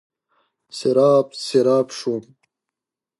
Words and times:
سراب، 0.77 1.27
سراب 1.45 1.87
شوم 1.99 2.23